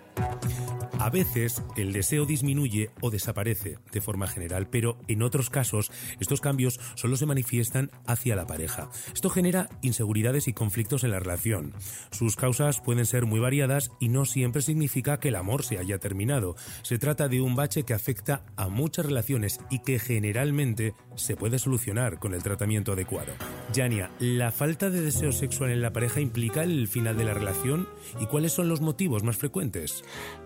A 1.02 1.10
veces 1.10 1.64
el 1.78 1.94
deseo 1.94 2.28
disminuye 2.28 2.92
o 3.02 3.10
desaparece 3.10 3.80
de 3.92 4.02
forma 4.02 4.28
general, 4.28 4.68
pero 4.70 5.00
en 5.08 5.24
otros 5.24 5.50
casos 5.50 5.92
estos 6.20 6.42
cambios 6.42 6.80
solo 6.94 7.18
se 7.18 7.26
manifiestan 7.26 7.90
hacia 8.06 8.36
la 8.36 8.46
pareja. 8.46 8.88
Esto 9.12 9.32
genera 9.32 9.68
inseguridades 9.82 10.48
y 10.48 10.54
conflictos 10.54 11.04
en 11.04 11.10
la 11.10 11.18
relación. 11.18 11.74
Sus 12.12 12.36
causas 12.36 12.82
pueden 12.82 13.08
ser 13.08 13.26
muy 13.26 13.40
variadas 13.40 13.90
y 14.00 14.10
no 14.10 14.26
siempre 14.26 14.62
significa 14.62 15.20
que 15.20 15.30
el 15.30 15.38
amor 15.38 15.64
se 15.64 15.80
haya 15.80 15.98
terminado. 15.98 16.56
Se 16.84 17.00
trata 17.00 17.28
de 17.28 17.42
un 17.42 17.56
bache 17.56 17.82
que 17.82 17.96
afecta 17.96 18.46
a 18.56 18.68
muchas 18.68 19.08
relaciones 19.08 19.60
y 19.72 19.80
que 19.80 19.98
generalmente 19.98 20.94
se 21.16 21.36
puede 21.36 21.58
solucionar 21.58 22.20
con 22.20 22.36
el 22.36 22.44
tratamiento 22.44 22.92
adecuado. 22.92 23.34
Yania, 23.74 24.12
¿la 24.20 24.52
falta 24.52 24.92
de 24.92 25.02
deseo 25.02 25.32
sexual 25.32 25.72
en 25.72 25.82
la 25.82 25.94
pareja 25.94 26.22
implica 26.22 26.62
el 26.62 26.88
final 26.88 27.18
de 27.18 27.26
la 27.26 27.34
relación? 27.34 27.90
¿Y 28.20 28.28
cuáles 28.28 28.52
son 28.52 28.70
los 28.70 28.82
motivos 28.82 29.24
más 29.24 29.38
frecuentes? 29.38 30.04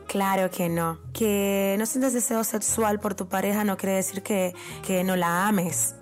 Claro 0.07 0.49
que 0.51 0.69
no. 0.69 0.99
Que 1.13 1.75
no 1.79 1.85
sientas 1.85 2.13
deseo 2.13 2.43
sexual 2.43 2.99
por 2.99 3.15
tu 3.15 3.27
pareja 3.27 3.63
no 3.63 3.77
quiere 3.77 3.95
decir 3.95 4.21
que, 4.21 4.53
que 4.85 5.03
no 5.03 5.15
la 5.15 5.47
ames. 5.47 5.95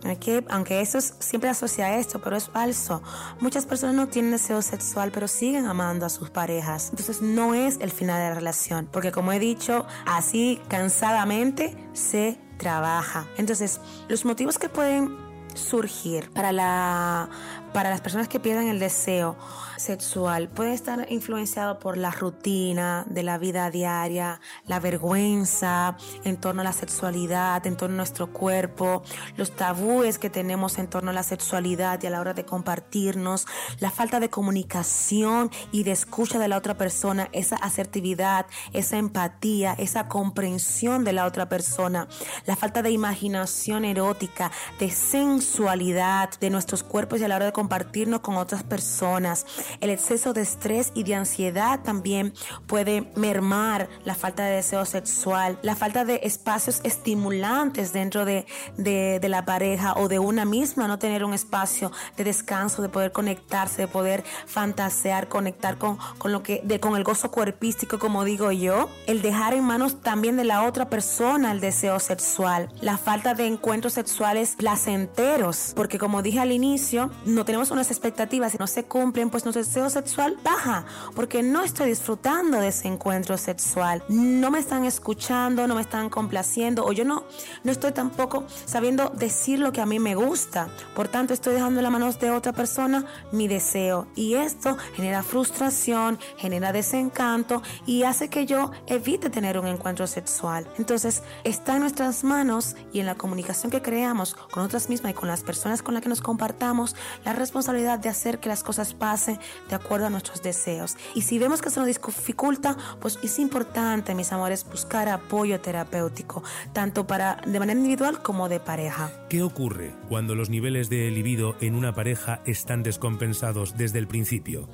Aunque 0.49 0.81
eso 0.81 0.99
siempre 1.01 1.49
asocia 1.49 1.85
a 1.85 1.97
esto, 1.97 2.19
pero 2.21 2.35
es 2.35 2.49
falso. 2.49 3.01
Muchas 3.39 3.65
personas 3.65 3.95
no 3.95 4.07
tienen 4.07 4.31
deseo 4.31 4.61
sexual, 4.61 5.11
pero 5.11 5.27
siguen 5.27 5.65
amando 5.65 6.05
a 6.05 6.09
sus 6.09 6.29
parejas. 6.29 6.89
Entonces 6.89 7.21
no 7.21 7.53
es 7.53 7.79
el 7.79 7.91
final 7.91 8.21
de 8.21 8.29
la 8.29 8.35
relación. 8.35 8.89
Porque 8.91 9.11
como 9.11 9.31
he 9.31 9.39
dicho, 9.39 9.85
así 10.05 10.61
cansadamente 10.67 11.75
se 11.93 12.39
trabaja. 12.57 13.27
Entonces, 13.37 13.79
los 14.07 14.25
motivos 14.25 14.57
que 14.57 14.69
pueden 14.69 15.17
surgir 15.55 16.31
para 16.31 16.51
la 16.51 17.29
para 17.73 17.89
las 17.89 18.01
personas 18.01 18.27
que 18.27 18.39
pierden 18.39 18.67
el 18.67 18.79
deseo 18.79 19.35
sexual 19.77 20.47
puede 20.47 20.73
estar 20.73 21.11
influenciado 21.11 21.79
por 21.79 21.97
la 21.97 22.11
rutina 22.11 23.05
de 23.09 23.23
la 23.23 23.37
vida 23.37 23.69
diaria, 23.71 24.39
la 24.67 24.79
vergüenza 24.79 25.97
en 26.23 26.37
torno 26.37 26.61
a 26.61 26.63
la 26.63 26.73
sexualidad, 26.73 27.65
en 27.65 27.75
torno 27.75 27.95
a 27.95 27.97
nuestro 27.97 28.31
cuerpo, 28.31 29.03
los 29.35 29.51
tabúes 29.51 30.19
que 30.19 30.29
tenemos 30.29 30.77
en 30.77 30.87
torno 30.87 31.09
a 31.11 31.13
la 31.13 31.23
sexualidad 31.23 32.01
y 32.01 32.07
a 32.07 32.09
la 32.11 32.21
hora 32.21 32.33
de 32.33 32.45
compartirnos, 32.45 33.47
la 33.79 33.91
falta 33.91 34.19
de 34.19 34.29
comunicación 34.29 35.49
y 35.71 35.83
de 35.83 35.91
escucha 35.91 36.39
de 36.39 36.47
la 36.47 36.57
otra 36.57 36.77
persona, 36.77 37.29
esa 37.31 37.55
asertividad, 37.55 38.45
esa 38.71 38.97
empatía, 38.97 39.73
esa 39.77 40.07
comprensión 40.07 41.03
de 41.03 41.13
la 41.13 41.25
otra 41.25 41.49
persona, 41.49 42.07
la 42.45 42.55
falta 42.55 42.81
de 42.81 42.91
imaginación 42.91 43.85
erótica, 43.85 44.51
de 44.79 44.91
sensualidad 44.91 46.29
de 46.39 46.49
nuestros 46.49 46.83
cuerpos 46.83 47.19
y 47.19 47.23
a 47.23 47.27
la 47.27 47.35
hora 47.35 47.45
de 47.45 47.53
compartirnos 47.63 48.19
con 48.19 48.35
otras 48.35 48.61
personas. 48.61 49.45
El 49.79 49.89
exceso 49.89 50.33
de 50.33 50.41
estrés 50.41 50.91
y 50.95 51.03
de 51.03 51.15
ansiedad 51.15 51.79
también 51.81 52.33
puede 52.67 53.09
mermar 53.15 53.87
la 54.03 54.15
falta 54.15 54.43
de 54.43 54.57
deseo 54.57 54.83
sexual, 54.85 55.57
la 55.61 55.77
falta 55.77 56.03
de 56.03 56.19
espacios 56.23 56.81
estimulantes 56.83 57.93
dentro 57.93 58.25
de, 58.25 58.45
de, 58.75 59.29
la 59.29 59.45
pareja 59.45 59.93
o 59.93 60.09
de 60.09 60.19
una 60.19 60.43
misma, 60.43 60.89
no 60.89 60.99
tener 60.99 61.23
un 61.23 61.33
espacio 61.33 61.89
de 62.17 62.25
descanso, 62.25 62.81
de 62.81 62.89
poder 62.89 63.13
conectarse, 63.13 63.83
de 63.83 63.87
poder 63.87 64.25
fantasear, 64.45 65.29
conectar 65.29 65.77
con, 65.77 65.97
con 66.17 66.33
lo 66.33 66.43
que, 66.43 66.59
de, 66.65 66.81
con 66.81 66.97
el 66.97 67.05
gozo 67.05 67.31
cuerpístico, 67.31 67.97
como 67.97 68.25
digo 68.25 68.51
yo, 68.51 68.89
el 69.07 69.21
dejar 69.21 69.53
en 69.53 69.63
manos 69.63 70.01
también 70.01 70.35
de 70.35 70.43
la 70.43 70.63
otra 70.63 70.89
persona 70.89 71.53
el 71.53 71.61
deseo 71.61 72.01
sexual, 72.01 72.67
la 72.81 72.97
falta 72.97 73.33
de 73.35 73.47
encuentros 73.47 73.93
sexuales 73.93 74.55
placenteros, 74.57 75.71
porque 75.77 75.97
como 75.97 76.21
dije 76.21 76.41
al 76.41 76.51
inicio, 76.51 77.09
no 77.25 77.45
tenemos 77.45 77.52
tenemos 77.53 77.69
unas 77.69 77.91
expectativas 77.91 78.55
y 78.55 78.57
no 78.57 78.65
se 78.65 78.85
cumplen, 78.85 79.29
pues 79.29 79.45
nuestro 79.45 79.63
deseo 79.63 79.87
sexual 79.87 80.39
baja, 80.43 80.85
porque 81.13 81.43
no 81.43 81.63
estoy 81.63 81.89
disfrutando 81.89 82.59
de 82.59 82.69
ese 82.69 82.87
encuentro 82.87 83.37
sexual. 83.37 84.03
No 84.09 84.49
me 84.49 84.57
están 84.57 84.85
escuchando, 84.85 85.67
no 85.67 85.75
me 85.75 85.81
están 85.81 86.09
complaciendo, 86.09 86.83
o 86.83 86.91
yo 86.93 87.05
no, 87.05 87.25
no 87.63 87.71
estoy 87.71 87.91
tampoco 87.91 88.45
sabiendo 88.65 89.09
decir 89.09 89.59
lo 89.59 89.71
que 89.71 89.81
a 89.81 89.85
mí 89.85 89.99
me 89.99 90.15
gusta. 90.15 90.69
Por 90.95 91.09
tanto, 91.09 91.35
estoy 91.35 91.53
dejando 91.53 91.79
en 91.79 91.83
las 91.83 91.91
manos 91.91 92.17
de 92.17 92.31
otra 92.31 92.53
persona 92.53 93.05
mi 93.31 93.47
deseo. 93.47 94.07
Y 94.15 94.33
esto 94.33 94.75
genera 94.95 95.21
frustración, 95.21 96.17
genera 96.37 96.71
desencanto 96.71 97.61
y 97.85 98.01
hace 98.01 98.29
que 98.29 98.47
yo 98.47 98.71
evite 98.87 99.29
tener 99.29 99.59
un 99.59 99.67
encuentro 99.67 100.07
sexual. 100.07 100.67
Entonces, 100.79 101.21
está 101.43 101.75
en 101.75 101.81
nuestras 101.81 102.23
manos 102.23 102.75
y 102.91 102.99
en 102.99 103.05
la 103.05 103.13
comunicación 103.13 103.71
que 103.71 103.83
creamos 103.83 104.33
con 104.33 104.63
otras 104.63 104.89
mismas 104.89 105.11
y 105.11 105.13
con 105.13 105.27
las 105.27 105.43
personas 105.43 105.83
con 105.83 105.93
las 105.93 106.01
que 106.01 106.09
nos 106.09 106.21
compartamos, 106.21 106.95
la 107.23 107.42
responsabilidad 107.43 107.99
de 107.99 108.09
hacer 108.09 108.39
que 108.39 108.49
las 108.49 108.63
cosas 108.63 108.93
pasen 108.93 109.39
de 109.69 109.75
acuerdo 109.75 110.07
a 110.07 110.09
nuestros 110.09 110.41
deseos. 110.41 110.95
Y 111.13 111.21
si 111.21 111.39
vemos 111.39 111.61
que 111.61 111.69
se 111.69 111.79
nos 111.79 111.87
dificulta, 111.87 112.77
pues 112.99 113.19
es 113.21 113.37
importante, 113.39 114.15
mis 114.15 114.31
amores, 114.31 114.65
buscar 114.65 115.09
apoyo 115.09 115.59
terapéutico, 115.59 116.43
tanto 116.73 117.05
para 117.05 117.41
de 117.45 117.59
manera 117.59 117.77
individual 117.77 118.21
como 118.21 118.49
de 118.49 118.59
pareja. 118.59 119.11
¿Qué 119.29 119.43
ocurre 119.43 119.93
cuando 120.09 120.35
los 120.35 120.49
niveles 120.49 120.89
de 120.89 121.09
libido 121.11 121.55
en 121.59 121.75
una 121.75 121.93
pareja 121.93 122.41
están 122.45 122.83
descompensados 122.83 123.77
desde 123.77 123.99
el 123.99 124.07
principio? 124.07 124.69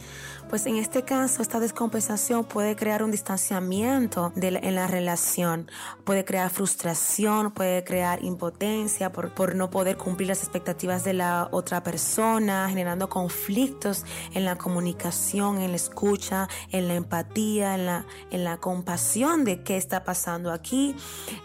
Pues 0.49 0.65
en 0.65 0.77
este 0.77 1.03
caso, 1.03 1.43
esta 1.43 1.59
descompensación 1.59 2.43
puede 2.43 2.75
crear 2.75 3.03
un 3.03 3.11
distanciamiento 3.11 4.33
en 4.35 4.73
la 4.73 4.87
relación, 4.87 5.69
puede 6.05 6.25
crear 6.25 6.49
frustración, 6.49 7.51
puede 7.51 7.83
crear 7.83 8.23
impotencia 8.23 9.11
por, 9.11 9.31
por 9.35 9.53
no 9.53 9.69
poder 9.69 9.97
cumplir 9.97 10.27
las 10.27 10.41
expectativas 10.41 11.03
de 11.03 11.13
la 11.13 11.49
otra 11.51 11.83
persona, 11.83 12.67
generando 12.67 13.09
conflictos 13.09 14.05
en 14.33 14.43
la 14.43 14.57
comunicación, 14.57 15.61
en 15.61 15.69
la 15.69 15.75
escucha, 15.75 16.49
en 16.71 16.87
la 16.87 16.95
empatía, 16.95 17.75
en 17.75 17.85
la, 17.85 18.05
en 18.31 18.43
la 18.43 18.57
compasión 18.57 19.43
de 19.43 19.61
qué 19.61 19.77
está 19.77 20.03
pasando 20.03 20.51
aquí. 20.51 20.95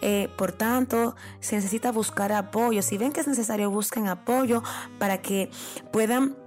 Eh, 0.00 0.30
por 0.38 0.52
tanto, 0.52 1.14
se 1.40 1.56
necesita 1.56 1.92
buscar 1.92 2.32
apoyo. 2.32 2.80
Si 2.80 2.96
ven 2.96 3.12
que 3.12 3.20
es 3.20 3.28
necesario, 3.28 3.70
busquen 3.70 4.08
apoyo 4.08 4.62
para 4.98 5.20
que 5.20 5.50
puedan 5.92 6.38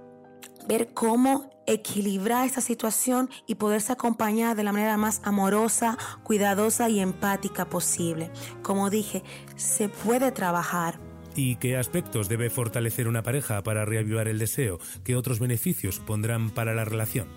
ver 0.66 0.92
cómo 0.92 1.57
equilibrar 1.68 2.46
esta 2.46 2.60
situación 2.60 3.30
y 3.46 3.56
poderse 3.56 3.92
acompañar 3.92 4.56
de 4.56 4.64
la 4.64 4.72
manera 4.72 4.96
más 4.96 5.20
amorosa, 5.22 5.96
cuidadosa 6.24 6.88
y 6.88 6.98
empática 6.98 7.66
posible. 7.66 8.30
Como 8.62 8.90
dije, 8.90 9.22
se 9.54 9.88
puede 9.88 10.32
trabajar. 10.32 10.98
¿Y 11.36 11.56
qué 11.56 11.76
aspectos 11.76 12.28
debe 12.28 12.50
fortalecer 12.50 13.06
una 13.06 13.22
pareja 13.22 13.62
para 13.62 13.84
reavivar 13.84 14.26
el 14.26 14.38
deseo? 14.38 14.80
¿Qué 15.04 15.14
otros 15.14 15.38
beneficios 15.38 15.96
supondrán 15.96 16.50
para 16.50 16.74
la 16.74 16.84
relación? 16.84 17.28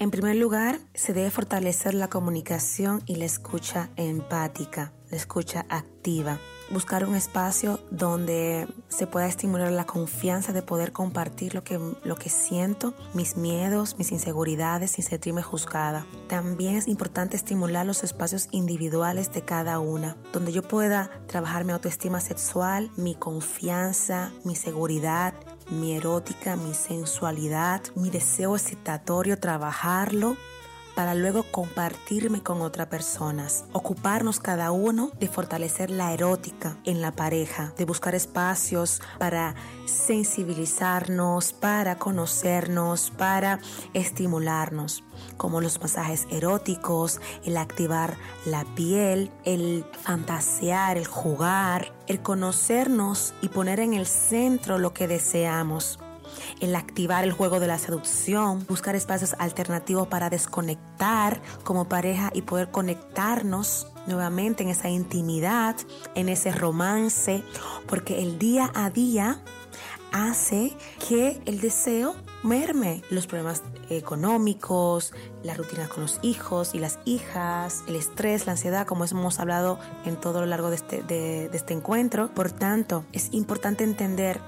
En 0.00 0.10
primer 0.10 0.34
lugar, 0.36 0.80
se 0.94 1.12
debe 1.12 1.30
fortalecer 1.30 1.94
la 1.94 2.08
comunicación 2.08 3.02
y 3.06 3.16
la 3.16 3.26
escucha 3.26 3.90
empática, 3.96 4.92
la 5.10 5.16
escucha 5.16 5.66
activa 5.68 6.40
buscar 6.70 7.04
un 7.04 7.14
espacio 7.14 7.80
donde 7.90 8.66
se 8.88 9.06
pueda 9.06 9.26
estimular 9.26 9.70
la 9.72 9.86
confianza 9.86 10.52
de 10.52 10.62
poder 10.62 10.92
compartir 10.92 11.54
lo 11.54 11.64
que, 11.64 11.78
lo 12.04 12.16
que 12.16 12.30
siento, 12.30 12.94
mis 13.12 13.36
miedos, 13.36 13.96
mis 13.98 14.12
inseguridades 14.12 14.92
sin 14.92 15.04
sentirme 15.04 15.42
juzgada. 15.42 16.06
También 16.28 16.76
es 16.76 16.88
importante 16.88 17.36
estimular 17.36 17.86
los 17.86 18.04
espacios 18.04 18.48
individuales 18.50 19.32
de 19.32 19.42
cada 19.42 19.78
una, 19.78 20.16
donde 20.32 20.52
yo 20.52 20.62
pueda 20.62 21.10
trabajar 21.26 21.64
mi 21.64 21.72
autoestima 21.72 22.20
sexual, 22.20 22.90
mi 22.96 23.14
confianza, 23.14 24.32
mi 24.44 24.54
seguridad, 24.56 25.34
mi 25.70 25.96
erótica, 25.96 26.56
mi 26.56 26.74
sensualidad, 26.74 27.82
mi 27.94 28.10
deseo 28.10 28.56
excitatorio, 28.56 29.38
trabajarlo 29.38 30.36
para 30.94 31.14
luego 31.14 31.44
compartirme 31.50 32.42
con 32.42 32.62
otras 32.62 32.88
personas. 32.88 33.64
Ocuparnos 33.72 34.40
cada 34.40 34.70
uno 34.70 35.10
de 35.18 35.28
fortalecer 35.28 35.90
la 35.90 36.12
erótica 36.12 36.76
en 36.84 37.00
la 37.00 37.12
pareja, 37.12 37.72
de 37.76 37.84
buscar 37.84 38.14
espacios 38.14 39.00
para 39.18 39.54
sensibilizarnos, 39.86 41.52
para 41.52 41.96
conocernos, 41.96 43.10
para 43.10 43.58
estimularnos 43.92 45.02
como 45.36 45.60
los 45.60 45.80
masajes 45.80 46.26
eróticos, 46.30 47.20
el 47.44 47.56
activar 47.56 48.16
la 48.46 48.64
piel, 48.74 49.30
el 49.44 49.84
fantasear, 50.02 50.96
el 50.96 51.06
jugar, 51.06 51.92
el 52.06 52.20
conocernos 52.20 53.34
y 53.40 53.48
poner 53.48 53.80
en 53.80 53.94
el 53.94 54.06
centro 54.06 54.78
lo 54.78 54.92
que 54.92 55.08
deseamos 55.08 55.98
el 56.60 56.76
activar 56.76 57.24
el 57.24 57.32
juego 57.32 57.60
de 57.60 57.66
la 57.66 57.78
seducción, 57.78 58.64
buscar 58.68 58.94
espacios 58.96 59.34
alternativos 59.38 60.08
para 60.08 60.30
desconectar 60.30 61.40
como 61.64 61.88
pareja 61.88 62.30
y 62.34 62.42
poder 62.42 62.70
conectarnos 62.70 63.88
nuevamente 64.06 64.62
en 64.62 64.68
esa 64.68 64.88
intimidad, 64.88 65.76
en 66.14 66.28
ese 66.28 66.52
romance, 66.52 67.42
porque 67.86 68.22
el 68.22 68.38
día 68.38 68.70
a 68.74 68.90
día 68.90 69.42
hace 70.12 70.72
que 71.08 71.42
el 71.44 71.60
deseo 71.60 72.14
merme 72.44 73.02
los 73.10 73.26
problemas 73.26 73.62
económicos, 73.90 75.12
la 75.42 75.54
rutina 75.54 75.88
con 75.88 76.02
los 76.02 76.20
hijos 76.22 76.74
y 76.74 76.78
las 76.78 77.00
hijas, 77.04 77.82
el 77.88 77.96
estrés, 77.96 78.46
la 78.46 78.52
ansiedad, 78.52 78.86
como 78.86 79.04
hemos 79.04 79.40
hablado 79.40 79.78
en 80.04 80.16
todo 80.16 80.40
lo 80.40 80.46
largo 80.46 80.70
de 80.70 80.76
este, 80.76 81.02
de 81.02 81.50
este 81.52 81.74
encuentro. 81.74 82.28
Por 82.32 82.52
tanto, 82.52 83.04
es 83.12 83.30
importante 83.32 83.82
entender 83.82 84.40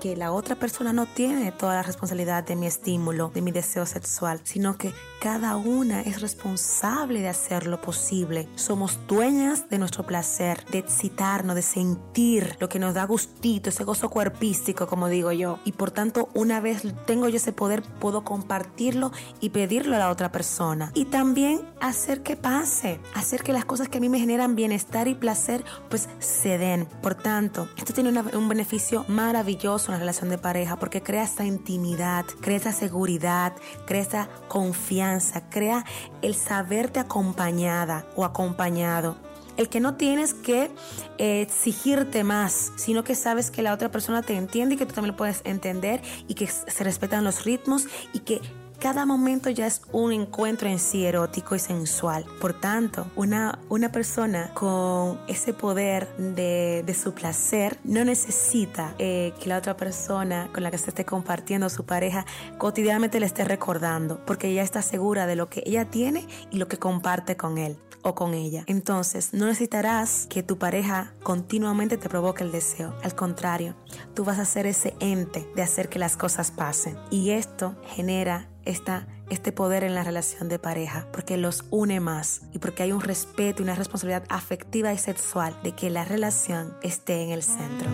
que 0.00 0.16
la 0.16 0.32
otra 0.32 0.56
persona 0.56 0.92
no 0.92 1.06
tiene 1.06 1.52
toda 1.52 1.74
la 1.74 1.82
responsabilidad 1.82 2.42
de 2.42 2.56
mi 2.56 2.66
estímulo, 2.66 3.30
de 3.34 3.42
mi 3.42 3.52
deseo 3.52 3.84
sexual, 3.84 4.40
sino 4.44 4.76
que 4.78 4.92
cada 5.20 5.56
una 5.56 6.00
es 6.00 6.22
responsable 6.22 7.20
de 7.20 7.28
hacer 7.28 7.66
lo 7.66 7.82
posible. 7.82 8.48
Somos 8.56 8.98
dueñas 9.06 9.68
de 9.68 9.78
nuestro 9.78 10.04
placer, 10.04 10.64
de 10.72 10.78
excitarnos, 10.78 11.54
de 11.54 11.62
sentir 11.62 12.56
lo 12.58 12.70
que 12.70 12.78
nos 12.78 12.94
da 12.94 13.04
gustito, 13.04 13.68
ese 13.68 13.84
gozo 13.84 14.08
cuerpístico, 14.08 14.86
como 14.86 15.08
digo 15.08 15.30
yo. 15.32 15.58
Y 15.66 15.72
por 15.72 15.90
tanto, 15.90 16.30
una 16.32 16.60
vez 16.60 16.82
tengo 17.06 17.28
yo 17.28 17.36
ese 17.36 17.52
poder, 17.52 17.82
puedo 17.82 18.24
compartirlo 18.24 19.12
y 19.40 19.50
pedirlo 19.50 19.96
a 19.96 19.98
la 19.98 20.10
otra 20.10 20.32
persona. 20.32 20.90
Y 20.94 21.04
también 21.04 21.60
hacer 21.80 22.22
que 22.22 22.36
pase, 22.36 23.00
hacer 23.14 23.42
que 23.42 23.52
las 23.52 23.66
cosas 23.66 23.90
que 23.90 23.98
a 23.98 24.00
mí 24.00 24.08
me 24.08 24.18
generan 24.18 24.56
bienestar 24.56 25.06
y 25.08 25.14
placer, 25.14 25.62
pues 25.90 26.08
se 26.18 26.56
den. 26.56 26.86
Por 27.02 27.14
tanto, 27.14 27.68
esto 27.76 27.92
tiene 27.92 28.18
un 28.18 28.48
beneficio 28.48 29.04
maravilloso 29.08 29.89
en 29.90 29.94
la 29.94 30.00
relación 30.00 30.30
de 30.30 30.38
pareja 30.38 30.76
porque 30.78 31.02
crea 31.02 31.24
esta 31.24 31.44
intimidad, 31.44 32.24
crea 32.40 32.56
esa 32.56 32.72
seguridad, 32.72 33.52
crea 33.86 34.02
esa 34.02 34.28
confianza 34.48 35.40
crea 35.50 35.84
el 36.22 36.34
saberte 36.34 37.00
acompañada 37.00 38.06
o 38.16 38.24
acompañado. 38.24 39.16
El 39.56 39.68
que 39.68 39.80
no 39.80 39.94
tienes 39.94 40.32
que 40.32 40.70
eh, 41.18 41.42
exigirte 41.42 42.24
más, 42.24 42.72
sino 42.76 43.04
que 43.04 43.14
sabes 43.14 43.50
que 43.50 43.62
la 43.62 43.74
otra 43.74 43.90
persona 43.90 44.22
te 44.22 44.36
entiende 44.36 44.74
y 44.74 44.78
que 44.78 44.86
tú 44.86 44.94
también 44.94 45.12
lo 45.12 45.18
puedes 45.18 45.42
entender 45.44 46.00
y 46.28 46.34
que 46.34 46.46
se 46.46 46.84
respetan 46.84 47.24
los 47.24 47.44
ritmos 47.44 47.86
y 48.14 48.20
que 48.20 48.40
cada 48.80 49.04
momento 49.04 49.50
ya 49.50 49.66
es 49.66 49.82
un 49.92 50.12
encuentro 50.12 50.68
en 50.68 50.78
sí 50.78 51.04
erótico 51.04 51.54
y 51.54 51.58
sensual. 51.58 52.24
Por 52.40 52.54
tanto, 52.54 53.06
una, 53.14 53.58
una 53.68 53.92
persona 53.92 54.50
con 54.54 55.20
ese 55.28 55.52
poder 55.52 56.08
de, 56.16 56.82
de 56.84 56.94
su 56.94 57.12
placer 57.12 57.78
no 57.84 58.04
necesita 58.04 58.94
eh, 58.98 59.34
que 59.40 59.48
la 59.48 59.58
otra 59.58 59.76
persona 59.76 60.48
con 60.52 60.62
la 60.62 60.70
que 60.70 60.78
se 60.78 60.90
esté 60.90 61.04
compartiendo 61.04 61.68
su 61.68 61.84
pareja 61.84 62.24
cotidianamente 62.58 63.20
le 63.20 63.26
esté 63.26 63.44
recordando, 63.44 64.24
porque 64.24 64.48
ella 64.48 64.62
está 64.62 64.82
segura 64.82 65.26
de 65.26 65.36
lo 65.36 65.48
que 65.50 65.62
ella 65.66 65.84
tiene 65.90 66.26
y 66.50 66.56
lo 66.56 66.66
que 66.66 66.78
comparte 66.78 67.36
con 67.36 67.58
él 67.58 67.76
o 68.02 68.14
con 68.14 68.34
ella. 68.34 68.64
Entonces, 68.66 69.32
no 69.32 69.46
necesitarás 69.46 70.26
que 70.28 70.42
tu 70.42 70.58
pareja 70.58 71.12
continuamente 71.22 71.98
te 71.98 72.08
provoque 72.08 72.44
el 72.44 72.52
deseo. 72.52 72.94
Al 73.02 73.14
contrario, 73.14 73.74
tú 74.14 74.24
vas 74.24 74.38
a 74.38 74.44
ser 74.44 74.66
ese 74.66 74.94
ente 75.00 75.46
de 75.54 75.62
hacer 75.62 75.88
que 75.88 75.98
las 75.98 76.16
cosas 76.16 76.50
pasen. 76.50 76.96
Y 77.10 77.30
esto 77.30 77.76
genera 77.86 78.48
esta, 78.64 79.06
este 79.28 79.52
poder 79.52 79.84
en 79.84 79.94
la 79.94 80.04
relación 80.04 80.48
de 80.48 80.58
pareja, 80.58 81.06
porque 81.12 81.36
los 81.36 81.64
une 81.70 82.00
más 82.00 82.42
y 82.52 82.58
porque 82.58 82.82
hay 82.82 82.92
un 82.92 83.00
respeto 83.00 83.62
y 83.62 83.64
una 83.64 83.74
responsabilidad 83.74 84.24
afectiva 84.28 84.92
y 84.92 84.98
sexual 84.98 85.56
de 85.62 85.72
que 85.72 85.90
la 85.90 86.04
relación 86.04 86.74
esté 86.82 87.22
en 87.22 87.30
el 87.30 87.42
centro. 87.42 87.88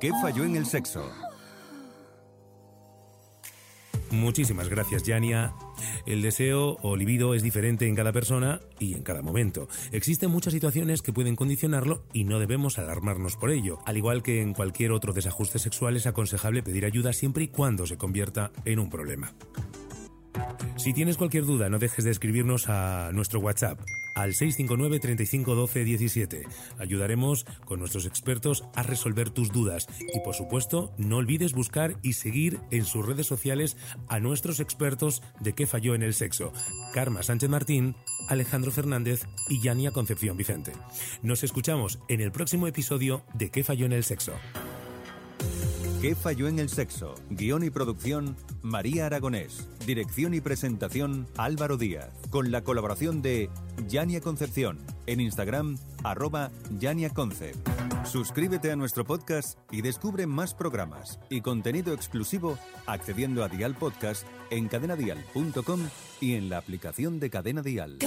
¿Qué 0.00 0.10
falló 0.20 0.44
en 0.44 0.56
el 0.56 0.66
sexo? 0.66 1.08
Muchísimas 4.12 4.68
gracias, 4.68 5.04
Yania. 5.04 5.54
El 6.04 6.20
deseo 6.20 6.76
o 6.82 6.96
libido 6.96 7.34
es 7.34 7.42
diferente 7.42 7.88
en 7.88 7.94
cada 7.94 8.12
persona 8.12 8.60
y 8.78 8.92
en 8.92 9.02
cada 9.02 9.22
momento. 9.22 9.68
Existen 9.90 10.30
muchas 10.30 10.52
situaciones 10.52 11.00
que 11.00 11.14
pueden 11.14 11.34
condicionarlo 11.34 12.04
y 12.12 12.24
no 12.24 12.38
debemos 12.38 12.78
alarmarnos 12.78 13.36
por 13.36 13.50
ello. 13.50 13.78
Al 13.86 13.96
igual 13.96 14.22
que 14.22 14.42
en 14.42 14.52
cualquier 14.52 14.92
otro 14.92 15.14
desajuste 15.14 15.58
sexual 15.58 15.96
es 15.96 16.06
aconsejable 16.06 16.62
pedir 16.62 16.84
ayuda 16.84 17.14
siempre 17.14 17.44
y 17.44 17.48
cuando 17.48 17.86
se 17.86 17.96
convierta 17.96 18.52
en 18.66 18.80
un 18.80 18.90
problema. 18.90 19.32
Si 20.76 20.92
tienes 20.92 21.16
cualquier 21.16 21.44
duda, 21.44 21.68
no 21.68 21.78
dejes 21.78 22.04
de 22.04 22.10
escribirnos 22.10 22.68
a 22.68 23.10
nuestro 23.12 23.40
WhatsApp 23.40 23.78
al 24.14 24.34
659 24.34 25.00
35 25.00 25.54
12 25.54 25.84
17. 25.84 26.42
Ayudaremos 26.78 27.44
con 27.64 27.78
nuestros 27.78 28.06
expertos 28.06 28.64
a 28.74 28.82
resolver 28.82 29.30
tus 29.30 29.52
dudas 29.52 29.86
y 30.14 30.20
por 30.20 30.34
supuesto 30.34 30.92
no 30.98 31.18
olvides 31.18 31.52
buscar 31.52 31.96
y 32.02 32.14
seguir 32.14 32.60
en 32.70 32.84
sus 32.84 33.06
redes 33.06 33.26
sociales 33.26 33.76
a 34.08 34.20
nuestros 34.20 34.60
expertos 34.60 35.22
de 35.40 35.54
qué 35.54 35.66
falló 35.66 35.94
en 35.94 36.02
el 36.02 36.14
sexo, 36.14 36.52
Karma 36.92 37.22
Sánchez 37.22 37.48
Martín, 37.48 37.94
Alejandro 38.28 38.70
Fernández 38.70 39.22
y 39.48 39.60
Yania 39.60 39.92
Concepción 39.92 40.36
Vicente. 40.36 40.72
Nos 41.22 41.44
escuchamos 41.44 41.98
en 42.08 42.20
el 42.20 42.32
próximo 42.32 42.66
episodio 42.66 43.22
de 43.34 43.50
qué 43.50 43.64
falló 43.64 43.86
en 43.86 43.92
el 43.92 44.04
sexo. 44.04 44.32
¿Qué 46.02 46.16
falló 46.16 46.48
en 46.48 46.58
el 46.58 46.68
sexo? 46.68 47.14
Guión 47.30 47.62
y 47.62 47.70
producción, 47.70 48.34
María 48.60 49.06
Aragonés. 49.06 49.68
Dirección 49.86 50.34
y 50.34 50.40
presentación, 50.40 51.28
Álvaro 51.36 51.76
Díaz. 51.76 52.10
Con 52.28 52.50
la 52.50 52.64
colaboración 52.64 53.22
de 53.22 53.50
Yania 53.86 54.20
Concepción. 54.20 54.80
En 55.06 55.20
Instagram, 55.20 55.78
arroba 56.02 56.50
Yania 56.76 57.10
Concep. 57.10 57.54
Suscríbete 58.04 58.72
a 58.72 58.76
nuestro 58.76 59.04
podcast 59.04 59.60
y 59.70 59.82
descubre 59.82 60.26
más 60.26 60.54
programas 60.54 61.20
y 61.30 61.40
contenido 61.40 61.94
exclusivo 61.94 62.58
accediendo 62.86 63.44
a 63.44 63.48
Dial 63.48 63.76
Podcast 63.76 64.26
en 64.50 64.66
cadenadial.com 64.66 65.88
y 66.20 66.34
en 66.34 66.48
la 66.48 66.58
aplicación 66.58 67.20
de. 67.20 67.30
Cadena 67.30 67.62
Dial. 67.62 67.98